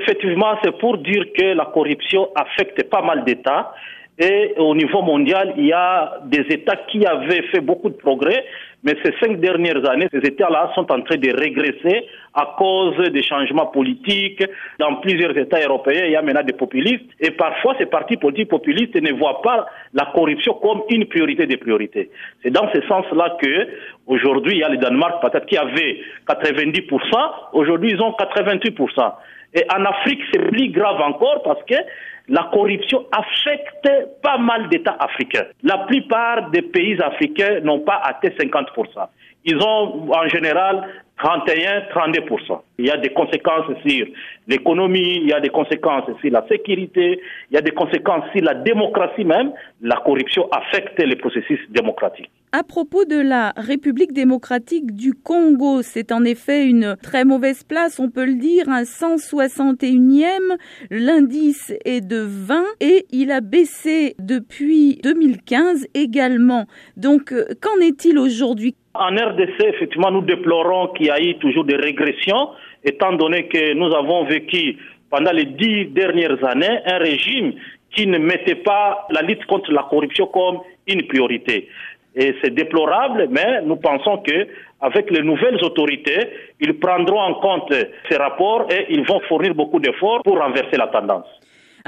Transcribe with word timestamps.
Effectivement, 0.00 0.58
c'est 0.62 0.78
pour 0.78 0.98
dire 0.98 1.24
que 1.36 1.54
la 1.54 1.66
corruption 1.66 2.28
affecte 2.34 2.88
pas 2.88 3.02
mal 3.02 3.24
d'États 3.24 3.72
et 4.18 4.54
au 4.56 4.74
niveau 4.74 5.00
mondial, 5.00 5.54
il 5.56 5.66
y 5.66 5.72
a 5.72 6.18
des 6.24 6.44
États 6.50 6.74
qui 6.90 7.06
avaient 7.06 7.42
fait 7.52 7.60
beaucoup 7.60 7.88
de 7.88 7.94
progrès, 7.94 8.44
mais 8.82 8.96
ces 9.04 9.14
cinq 9.20 9.38
dernières 9.38 9.88
années, 9.88 10.08
ces 10.12 10.18
États-là 10.18 10.72
sont 10.74 10.90
en 10.90 11.02
train 11.02 11.16
de 11.16 11.30
régresser 11.40 12.04
à 12.34 12.54
cause 12.58 12.96
des 13.12 13.22
changements 13.22 13.66
politiques. 13.66 14.42
Dans 14.80 14.96
plusieurs 14.96 15.36
États 15.38 15.60
européens, 15.60 16.02
il 16.06 16.12
y 16.12 16.16
a 16.16 16.22
maintenant 16.22 16.42
des 16.42 16.52
populistes. 16.52 17.08
Et 17.20 17.30
parfois, 17.30 17.76
ces 17.78 17.86
partis 17.86 18.16
politiques 18.16 18.48
populistes 18.48 19.00
ne 19.00 19.12
voient 19.12 19.40
pas 19.40 19.66
la 19.94 20.10
corruption 20.12 20.54
comme 20.54 20.82
une 20.90 21.06
priorité 21.06 21.46
des 21.46 21.56
priorités. 21.56 22.10
C'est 22.42 22.50
dans 22.50 22.68
ce 22.74 22.80
sens-là 22.88 23.36
que, 23.40 23.68
aujourd'hui, 24.08 24.54
il 24.54 24.58
y 24.58 24.64
a 24.64 24.68
le 24.68 24.78
Danemark, 24.78 25.22
peut-être, 25.22 25.46
qui 25.46 25.56
avait 25.56 26.00
90%. 26.28 26.90
Aujourd'hui, 27.52 27.92
ils 27.92 28.02
ont 28.02 28.10
88%. 28.18 29.12
Et 29.54 29.64
en 29.70 29.84
Afrique, 29.84 30.20
c'est 30.32 30.46
plus 30.50 30.70
grave 30.70 31.00
encore 31.00 31.42
parce 31.42 31.62
que 31.64 31.76
la 32.28 32.48
corruption 32.52 33.06
affecte 33.12 33.88
pas 34.22 34.36
mal 34.38 34.68
d'États 34.68 34.96
africains. 35.00 35.46
La 35.62 35.78
plupart 35.78 36.50
des 36.50 36.62
pays 36.62 37.00
africains 37.00 37.60
n'ont 37.60 37.80
pas 37.80 38.00
atteint 38.04 38.28
50%. 38.28 39.08
Ils 39.44 39.56
ont 39.56 40.12
en 40.12 40.28
général 40.28 40.86
31-32%. 41.22 42.60
Il 42.78 42.86
y 42.86 42.90
a 42.90 42.96
des 42.96 43.10
conséquences 43.10 43.66
sur 43.84 44.06
l'économie, 44.46 45.20
il 45.22 45.28
y 45.28 45.32
a 45.32 45.40
des 45.40 45.48
conséquences 45.48 46.04
sur 46.20 46.30
la 46.30 46.46
sécurité, 46.48 47.20
il 47.50 47.54
y 47.54 47.58
a 47.58 47.60
des 47.60 47.72
conséquences 47.72 48.24
sur 48.32 48.44
la 48.44 48.54
démocratie 48.54 49.24
même. 49.24 49.52
La 49.82 49.96
corruption 49.96 50.48
affecte 50.50 51.02
les 51.02 51.16
processus 51.16 51.58
démocratiques. 51.70 52.30
À 52.52 52.62
propos 52.62 53.04
de 53.04 53.20
la 53.20 53.52
République 53.56 54.12
démocratique 54.12 54.94
du 54.94 55.12
Congo, 55.12 55.82
c'est 55.82 56.12
en 56.12 56.24
effet 56.24 56.66
une 56.66 56.96
très 57.02 57.24
mauvaise 57.24 57.62
place, 57.62 58.00
on 58.00 58.10
peut 58.10 58.24
le 58.24 58.36
dire, 58.36 58.68
un 58.68 58.84
161e, 58.84 60.56
l'indice 60.90 61.74
est 61.84 62.00
de 62.00 62.24
20 62.26 62.64
et 62.80 63.06
il 63.10 63.32
a 63.32 63.42
baissé 63.42 64.14
depuis 64.18 64.98
2015 65.02 65.88
également. 65.94 66.64
Donc 66.96 67.34
qu'en 67.60 67.80
est-il 67.82 68.18
aujourd'hui? 68.18 68.76
En 68.98 69.14
RDC, 69.14 69.60
effectivement, 69.60 70.10
nous 70.10 70.22
déplorons 70.22 70.88
qu'il 70.88 71.06
y 71.06 71.30
ait 71.30 71.38
toujours 71.38 71.64
des 71.64 71.76
régressions, 71.76 72.50
étant 72.84 73.12
donné 73.12 73.46
que 73.46 73.74
nous 73.74 73.94
avons 73.94 74.24
vécu 74.24 74.76
pendant 75.10 75.32
les 75.32 75.46
dix 75.46 75.86
dernières 75.86 76.42
années 76.44 76.80
un 76.84 76.98
régime 76.98 77.54
qui 77.94 78.06
ne 78.06 78.18
mettait 78.18 78.56
pas 78.56 79.06
la 79.10 79.22
lutte 79.22 79.44
contre 79.46 79.72
la 79.72 79.84
corruption 79.88 80.26
comme 80.26 80.60
une 80.86 81.06
priorité. 81.06 81.68
Et 82.14 82.34
c'est 82.42 82.54
déplorable, 82.54 83.28
mais 83.30 83.62
nous 83.62 83.76
pensons 83.76 84.18
que 84.18 84.48
avec 84.80 85.10
les 85.10 85.22
nouvelles 85.22 85.62
autorités, 85.62 86.28
ils 86.60 86.78
prendront 86.78 87.20
en 87.20 87.34
compte 87.34 87.72
ces 88.08 88.16
rapports 88.16 88.66
et 88.70 88.86
ils 88.90 89.04
vont 89.06 89.20
fournir 89.28 89.54
beaucoup 89.54 89.80
d'efforts 89.80 90.22
pour 90.22 90.38
renverser 90.38 90.76
la 90.76 90.88
tendance. 90.88 91.26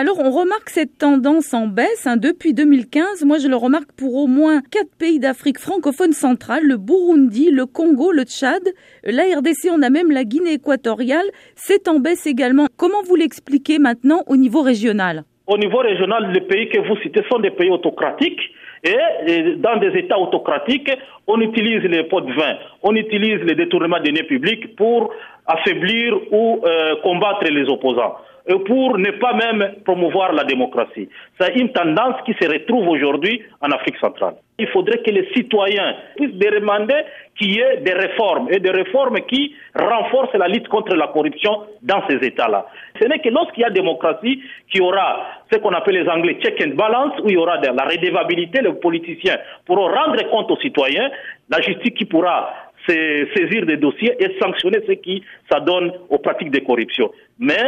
Alors 0.00 0.20
on 0.20 0.30
remarque 0.30 0.68
cette 0.68 0.96
tendance 0.96 1.52
en 1.52 1.66
baisse 1.66 2.06
hein, 2.06 2.16
depuis 2.16 2.54
2015. 2.54 3.24
Moi 3.24 3.38
je 3.38 3.48
le 3.48 3.56
remarque 3.56 3.90
pour 3.98 4.14
au 4.14 4.28
moins 4.28 4.60
quatre 4.70 4.96
pays 4.96 5.18
d'Afrique 5.18 5.58
francophone 5.58 6.12
centrale, 6.12 6.62
le 6.62 6.76
Burundi, 6.76 7.50
le 7.50 7.66
Congo, 7.66 8.12
le 8.12 8.22
Tchad, 8.22 8.62
la 9.02 9.24
RDC, 9.24 9.66
on 9.72 9.82
a 9.82 9.90
même 9.90 10.12
la 10.12 10.22
Guinée 10.22 10.52
équatoriale. 10.52 11.26
C'est 11.56 11.88
en 11.88 11.98
baisse 11.98 12.28
également. 12.28 12.68
Comment 12.76 13.02
vous 13.08 13.16
l'expliquez 13.16 13.80
maintenant 13.80 14.22
au 14.28 14.36
niveau 14.36 14.62
régional? 14.62 15.24
Au 15.48 15.58
niveau 15.58 15.78
régional, 15.78 16.30
les 16.32 16.42
pays 16.42 16.68
que 16.68 16.78
vous 16.78 16.96
citez 17.02 17.24
sont 17.28 17.40
des 17.40 17.50
pays 17.50 17.70
autocratiques. 17.70 18.54
Et 18.84 19.56
dans 19.56 19.78
des 19.78 19.98
États 19.98 20.20
autocratiques, 20.20 20.92
on 21.26 21.40
utilise 21.40 21.82
les 21.82 22.04
pots 22.04 22.20
de 22.20 22.32
vin, 22.34 22.54
on 22.84 22.94
utilise 22.94 23.40
les 23.42 23.56
détournements 23.56 23.98
des 23.98 24.12
deniers 24.12 24.28
publics 24.28 24.76
pour 24.76 25.12
affaiblir 25.44 26.14
ou 26.30 26.60
euh, 26.64 26.94
combattre 27.02 27.50
les 27.50 27.68
opposants 27.68 28.14
pour 28.56 28.98
ne 28.98 29.10
pas 29.12 29.34
même 29.34 29.74
promouvoir 29.84 30.32
la 30.32 30.44
démocratie. 30.44 31.08
C'est 31.38 31.54
une 31.56 31.70
tendance 31.72 32.16
qui 32.24 32.34
se 32.40 32.48
retrouve 32.48 32.88
aujourd'hui 32.88 33.42
en 33.60 33.70
Afrique 33.70 33.98
centrale. 33.98 34.34
Il 34.58 34.66
faudrait 34.68 34.98
que 34.98 35.10
les 35.10 35.28
citoyens 35.36 35.94
puissent 36.16 36.34
demander 36.34 36.94
qu'il 37.38 37.54
y 37.54 37.60
ait 37.60 37.76
des 37.78 37.92
réformes 37.92 38.48
et 38.50 38.58
des 38.58 38.70
réformes 38.70 39.20
qui 39.28 39.54
renforcent 39.74 40.34
la 40.34 40.48
lutte 40.48 40.66
contre 40.68 40.96
la 40.96 41.08
corruption 41.08 41.62
dans 41.82 42.02
ces 42.08 42.16
États-là. 42.26 42.66
Ce 43.00 43.06
n'est 43.06 43.20
que 43.20 43.28
lorsqu'il 43.28 43.62
y 43.62 43.66
a 43.66 43.70
démocratie 43.70 44.42
qu'il 44.70 44.80
y 44.80 44.84
aura 44.84 45.26
ce 45.52 45.58
qu'on 45.58 45.70
appelle 45.70 46.02
les 46.02 46.08
Anglais 46.08 46.38
check 46.42 46.60
and 46.66 46.74
balance, 46.74 47.12
où 47.22 47.28
il 47.28 47.34
y 47.34 47.36
aura 47.36 47.60
la 47.60 47.84
redévabilité, 47.84 48.60
les 48.62 48.72
politiciens 48.72 49.38
pourront 49.64 49.92
rendre 49.92 50.28
compte 50.30 50.50
aux 50.50 50.58
citoyens, 50.58 51.10
la 51.50 51.60
justice 51.60 51.94
qui 51.94 52.06
pourra 52.06 52.52
saisir 52.86 53.66
des 53.66 53.76
dossiers 53.76 54.14
et 54.18 54.38
sanctionner 54.40 54.78
ce 54.86 54.92
qui 54.92 55.22
s'adonne 55.50 55.92
aux 56.08 56.18
pratiques 56.18 56.50
de 56.50 56.60
corruption. 56.60 57.10
Mais 57.38 57.62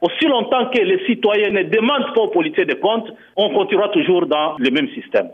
aussi 0.00 0.26
longtemps 0.26 0.70
que 0.70 0.80
les 0.80 1.04
citoyens 1.06 1.50
ne 1.50 1.62
demandent 1.62 2.14
pas 2.14 2.22
aux 2.22 2.28
policiers 2.28 2.66
de 2.66 2.74
comptes, 2.74 3.10
on 3.36 3.52
continuera 3.54 3.88
toujours 3.88 4.26
dans 4.26 4.56
le 4.58 4.70
même 4.70 4.88
système. 4.90 5.30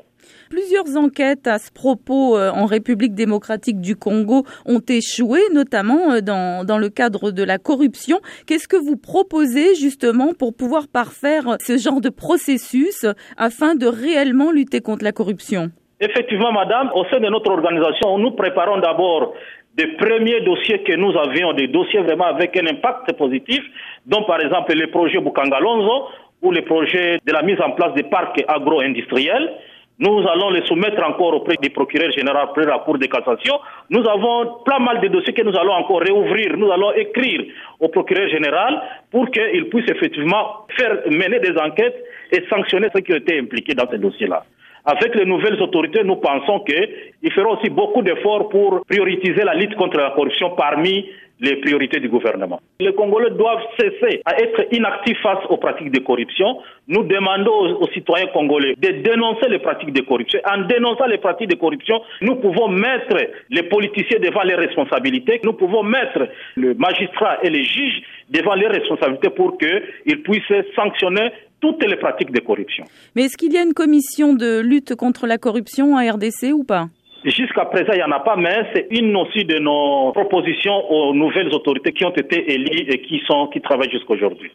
Plusieurs 0.50 0.97
enquêtes 0.97 1.47
à 1.47 1.59
ce 1.59 1.71
propos 1.71 2.37
euh, 2.37 2.50
en 2.50 2.66
République 2.66 3.15
démocratique 3.15 3.81
du 3.81 3.97
Congo 3.97 4.44
ont 4.66 4.81
échoué, 4.81 5.41
notamment 5.53 6.12
euh, 6.12 6.20
dans, 6.20 6.65
dans 6.65 6.78
le 6.78 6.88
cadre 6.88 7.31
de 7.31 7.43
la 7.43 7.59
corruption. 7.59 8.20
Qu'est-ce 8.47 8.69
que 8.69 8.76
vous 8.76 8.97
proposez 8.97 9.75
justement 9.76 10.32
pour 10.34 10.54
pouvoir 10.54 10.88
parfaire 10.88 11.56
ce 11.60 11.78
genre 11.78 12.00
de 12.00 12.09
processus 12.10 13.06
afin 13.37 13.75
de 13.75 13.87
réellement 13.87 14.50
lutter 14.50 14.81
contre 14.81 15.04
la 15.04 15.12
corruption? 15.12 15.70
Effectivement, 16.00 16.50
madame, 16.50 16.91
au 16.94 17.05
sein 17.06 17.21
de 17.21 17.28
notre 17.28 17.50
organisation, 17.50 18.16
nous 18.16 18.31
préparons 18.31 18.78
d'abord 18.78 19.34
des 19.77 19.87
premiers 19.99 20.41
dossiers 20.41 20.83
que 20.83 20.97
nous 20.97 21.15
avions, 21.16 21.53
des 21.53 21.69
dossiers 21.69 22.00
vraiment 22.00 22.25
avec 22.25 22.56
un 22.56 22.66
impact 22.66 23.12
positif, 23.19 23.61
dont 24.06 24.25
par 24.25 24.41
exemple 24.41 24.72
les 24.75 24.87
projets 24.87 25.21
Bukangalonzo 25.21 26.09
ou 26.41 26.53
les 26.53 26.62
projets 26.62 27.19
de 27.25 27.33
la 27.33 27.43
mise 27.43 27.61
en 27.61 27.72
place 27.72 27.93
des 27.93 28.05
parcs 28.05 28.43
agro-industriels. 28.49 29.53
Nous 29.99 30.27
allons 30.27 30.49
les 30.49 30.65
soumettre 30.66 31.06
encore 31.06 31.34
auprès 31.34 31.56
du 31.61 31.69
procureur 31.69 32.11
général 32.12 32.49
près 32.55 32.65
de 32.65 32.71
la 32.71 32.78
Cour 32.78 32.97
de 32.97 33.05
cassation. 33.05 33.61
Nous 33.91 34.09
avons 34.09 34.62
pas 34.65 34.78
mal 34.78 35.03
de 35.03 35.09
dossiers 35.09 35.34
que 35.34 35.43
nous 35.43 35.55
allons 35.55 35.75
encore 35.75 36.00
réouvrir. 36.00 36.56
Nous 36.56 36.72
allons 36.72 36.93
écrire 36.94 37.43
au 37.78 37.88
procureur 37.88 38.27
général 38.31 38.81
pour 39.11 39.31
qu'il 39.31 39.69
puisse 39.69 39.91
effectivement 39.91 40.65
faire 40.78 41.03
mener 41.11 41.41
des 41.41 41.55
enquêtes 41.59 42.03
et 42.32 42.43
sanctionner 42.49 42.88
ceux 42.94 43.03
qui 43.03 43.12
ont 43.12 43.17
été 43.17 43.38
impliqués 43.38 43.75
dans 43.75 43.91
ces 43.91 43.99
dossiers-là. 43.99 44.43
Avec 44.85 45.15
les 45.15 45.27
nouvelles 45.27 45.61
autorités, 45.61 46.03
nous 46.05 46.17
pensons 46.17 46.61
qu'ils 46.61 47.33
feront 47.33 47.57
aussi 47.59 47.71
beaucoup 47.71 48.03
d'efforts 48.03 48.49
pour 48.49 48.85
prioriser 48.87 49.45
la 49.45 49.55
lutte 49.55 49.75
contre 49.77 49.99
la 49.99 50.11
corruption 50.11 50.51
parmi 50.51 51.07
les 51.41 51.57
priorités 51.57 52.01
du 52.01 52.09
gouvernement. 52.09 52.61
Les 52.81 52.93
Congolais 52.95 53.31
doivent 53.31 53.65
cesser 53.79 54.21
à 54.25 54.41
être 54.41 54.67
inactifs 54.73 55.21
face 55.23 55.39
aux 55.49 55.57
pratiques 55.57 55.91
de 55.91 56.01
corruption. 56.01 56.59
Nous 56.87 57.03
demandons 57.03 57.81
aux, 57.81 57.89
citoyens 57.93 58.27
congolais 58.27 58.75
de 58.77 59.03
dénoncer 59.03 59.49
les 59.49 59.59
pratiques 59.59 59.93
de 59.93 60.03
corruption. 60.03 60.41
En 60.45 60.63
dénonçant 60.67 61.07
les 61.07 61.19
pratiques 61.19 61.49
de 61.49 61.57
corruption, 61.57 62.03
nous 62.21 62.37
pouvons 62.37 62.69
mettre 62.69 63.17
les 63.49 63.62
politiciens 63.65 64.19
devant 64.21 64.43
les 64.43 64.55
responsabilités. 64.55 65.41
Nous 65.45 65.55
pouvons 65.55 65.83
mettre 65.83 66.29
le 66.57 66.75
magistrat 66.75 67.39
et 67.43 67.51
les 67.51 67.65
juges 67.65 68.03
devant 68.29 68.55
les 68.55 68.67
responsabilités 68.67 69.31
pour 69.31 69.57
qu'ils 69.59 70.23
puissent 70.23 70.53
sanctionner 70.77 71.31
toutes 71.60 71.84
les 71.84 71.97
pratiques 71.97 72.32
de 72.32 72.41
corruption. 72.41 72.84
Mais 73.15 73.25
est-ce 73.25 73.37
qu'il 73.37 73.53
y 73.53 73.59
a 73.59 73.62
une 73.62 73.75
commission 73.75 74.32
de 74.32 74.60
lutte 74.60 74.94
contre 74.94 75.26
la 75.26 75.38
corruption 75.38 75.97
à 75.97 76.10
RDC 76.10 76.53
ou 76.53 76.65
pas? 76.65 76.87
Jusqu'à 77.25 77.66
présent, 77.66 77.93
il 77.93 77.98
n'y 77.98 78.03
en 78.03 78.12
a 78.12 78.21
pas, 78.21 78.37
mais 78.37 78.65
c'est 78.75 78.87
une 78.91 79.15
aussi 79.15 79.44
de 79.44 79.59
nos 79.59 80.10
propositions 80.12 80.91
aux 80.91 81.12
nouvelles 81.15 81.53
autorités 81.53 81.93
qui 81.93 82.06
ont 82.06 82.15
été 82.15 82.50
élues 82.50 82.88
et 82.88 83.03
qui 83.03 83.20
sont 83.26 83.49
qui 83.49 83.60
travaillent 83.60 83.91
jusqu'à 83.91 84.15
aujourd'hui. 84.15 84.49